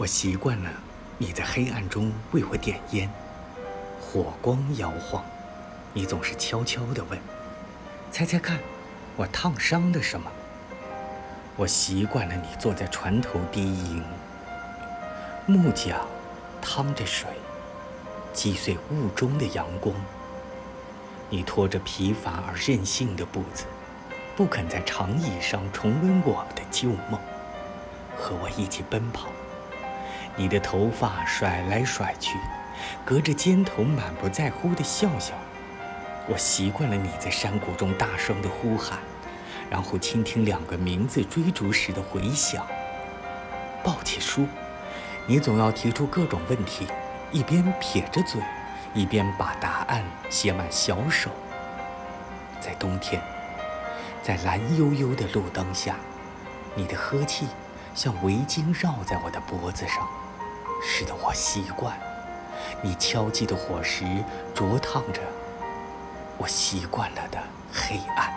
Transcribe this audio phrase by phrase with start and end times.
[0.00, 0.70] 我习惯了
[1.18, 3.10] 你在黑暗中为我点烟，
[4.00, 5.24] 火光摇晃，
[5.92, 7.18] 你总是悄悄地问
[8.12, 8.60] ：“猜猜看，
[9.16, 10.30] 我烫伤的什么？”
[11.58, 14.00] 我习惯了你坐在船头低吟，
[15.46, 15.98] 木桨
[16.62, 17.28] 趟着水，
[18.32, 19.92] 击碎雾中的阳光。
[21.28, 23.64] 你拖着疲乏而任性的步子，
[24.36, 27.20] 不肯在长椅上重温我们的旧梦，
[28.16, 29.26] 和我一起奔跑。
[30.38, 32.38] 你的头发甩来甩去，
[33.04, 35.34] 隔着肩头满不在乎的笑笑。
[36.28, 39.00] 我习惯了你在山谷中大声的呼喊，
[39.68, 42.64] 然后倾听两个名字追逐时的回响。
[43.82, 44.46] 抱起书，
[45.26, 46.86] 你总要提出各种问题，
[47.32, 48.40] 一边撇着嘴，
[48.94, 51.30] 一边把答案写满小手。
[52.60, 53.20] 在冬天，
[54.22, 55.96] 在蓝幽幽的路灯下，
[56.76, 57.48] 你的呵气
[57.92, 60.06] 像围巾绕在我的脖子上。
[60.82, 61.98] 使得我习惯
[62.82, 64.04] 你敲击的火石
[64.54, 65.20] 灼烫着
[66.36, 67.38] 我习惯了的
[67.72, 68.32] 黑暗。